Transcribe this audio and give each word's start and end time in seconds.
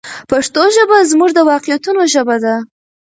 پښتو 0.29 0.61
ژبه 0.75 0.97
زموږ 1.11 1.29
د 1.35 1.39
واقعیتونو 1.51 2.01
ژبه 2.13 2.35
ده. 2.43 2.55